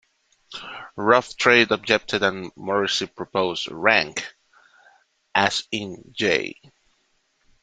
[0.95, 4.33] Rough Trade objected and Morrissey proposed "Rank",
[5.35, 6.59] "as in 'J.